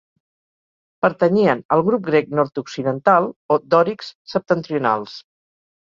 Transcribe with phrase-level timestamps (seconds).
[1.05, 5.21] Pertanyien al grup grec nord-occidental o dòrics septentrionals.